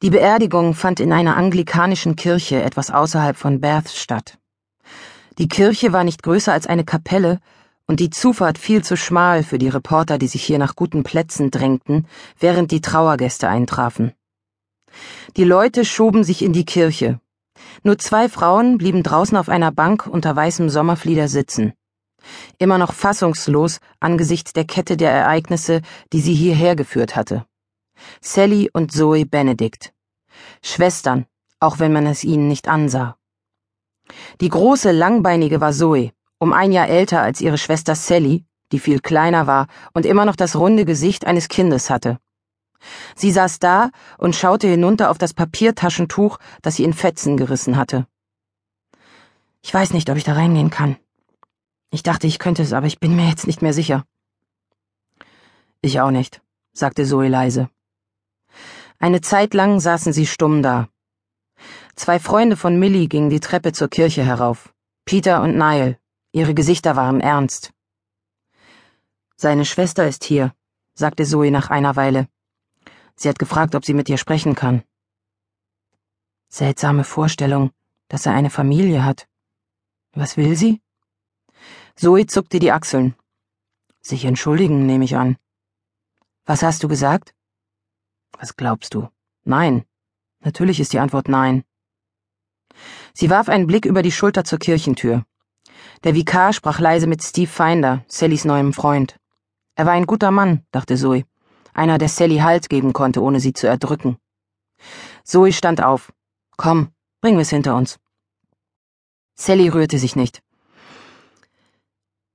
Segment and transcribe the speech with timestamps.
[0.00, 4.38] Die Beerdigung fand in einer anglikanischen Kirche etwas außerhalb von Bath statt.
[5.38, 7.40] Die Kirche war nicht größer als eine Kapelle
[7.88, 11.50] und die Zufahrt viel zu schmal für die Reporter, die sich hier nach guten Plätzen
[11.50, 12.06] drängten,
[12.38, 14.12] während die Trauergäste eintrafen.
[15.36, 17.20] Die Leute schoben sich in die Kirche.
[17.82, 21.72] Nur zwei Frauen blieben draußen auf einer Bank unter weißem Sommerflieder sitzen.
[22.58, 27.46] Immer noch fassungslos angesichts der Kette der Ereignisse, die sie hierher geführt hatte.
[28.20, 29.92] Sally und Zoe Benedict.
[30.62, 31.26] Schwestern,
[31.60, 33.16] auch wenn man es ihnen nicht ansah.
[34.40, 39.00] Die große Langbeinige war Zoe, um ein Jahr älter als ihre Schwester Sally, die viel
[39.00, 42.18] kleiner war und immer noch das runde Gesicht eines Kindes hatte.
[43.16, 48.06] Sie saß da und schaute hinunter auf das Papiertaschentuch, das sie in Fetzen gerissen hatte.
[49.62, 50.96] Ich weiß nicht, ob ich da reingehen kann.
[51.90, 54.04] Ich dachte, ich könnte es, aber ich bin mir jetzt nicht mehr sicher.
[55.80, 57.70] Ich auch nicht, sagte Zoe leise.
[59.00, 60.88] Eine Zeit lang saßen sie stumm da.
[61.94, 64.74] Zwei Freunde von Millie gingen die Treppe zur Kirche herauf.
[65.04, 65.98] Peter und Niall.
[66.32, 67.72] Ihre Gesichter waren ernst.
[69.36, 70.52] Seine Schwester ist hier,
[70.94, 72.28] sagte Zoe nach einer Weile.
[73.14, 74.82] Sie hat gefragt, ob sie mit ihr sprechen kann.
[76.48, 77.70] Seltsame Vorstellung,
[78.08, 79.28] dass er eine Familie hat.
[80.12, 80.82] Was will sie?
[81.94, 83.14] Zoe zuckte die Achseln.
[84.00, 85.36] Sich entschuldigen, nehme ich an.
[86.46, 87.34] Was hast du gesagt?
[88.38, 89.08] Was glaubst du?
[89.44, 89.84] Nein.
[90.40, 91.64] Natürlich ist die Antwort nein.
[93.12, 95.24] Sie warf einen Blick über die Schulter zur Kirchentür.
[96.04, 99.18] Der Vikar sprach leise mit Steve Finder, Sallys neuem Freund.
[99.74, 101.24] Er war ein guter Mann, dachte Zoe.
[101.74, 104.18] Einer, der Sally Halt geben konnte, ohne sie zu erdrücken.
[105.24, 106.12] Zoe stand auf.
[106.56, 107.98] Komm, bringen es hinter uns.
[109.34, 110.42] Sally rührte sich nicht.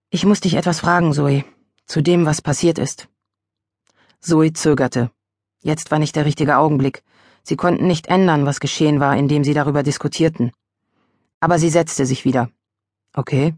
[0.09, 1.46] Ich muss dich etwas fragen, Zoe,
[1.86, 3.08] zu dem, was passiert ist.
[4.20, 5.12] Zoe zögerte.
[5.64, 7.03] Jetzt war nicht der richtige Augenblick.
[7.42, 10.52] Sie konnten nicht ändern, was geschehen war, indem sie darüber diskutierten.
[11.39, 12.50] Aber sie setzte sich wieder.
[13.16, 13.56] Okay.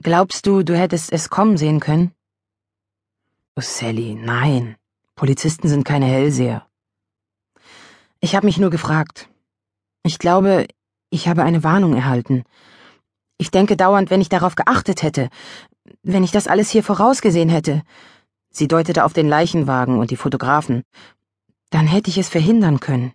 [0.00, 2.12] Glaubst du, du hättest es kommen sehen können?
[3.56, 4.76] Oh, Sally, nein.
[5.16, 6.64] Polizisten sind keine Hellseher.
[8.20, 9.28] Ich habe mich nur gefragt.
[10.04, 10.68] Ich glaube,
[11.10, 12.44] ich habe eine Warnung erhalten.
[13.38, 15.30] Ich denke dauernd, wenn ich darauf geachtet hätte,
[16.02, 17.82] wenn ich das alles hier vorausgesehen hätte,
[18.58, 20.82] Sie deutete auf den Leichenwagen und die Fotografen.
[21.70, 23.12] Dann hätte ich es verhindern können.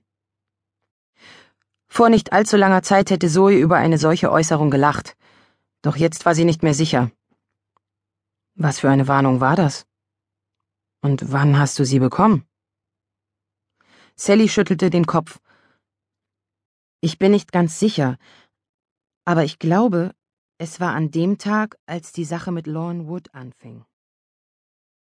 [1.86, 5.18] Vor nicht allzu langer Zeit hätte Zoe über eine solche Äußerung gelacht,
[5.82, 7.12] doch jetzt war sie nicht mehr sicher.
[8.56, 9.86] Was für eine Warnung war das?
[11.02, 12.48] Und wann hast du sie bekommen?
[14.16, 15.42] Sally schüttelte den Kopf.
[17.02, 18.18] Ich bin nicht ganz sicher,
[19.26, 20.16] aber ich glaube,
[20.58, 23.84] es war an dem Tag, als die Sache mit Lorne Wood anfing.